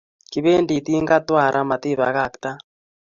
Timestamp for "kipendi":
0.31-0.75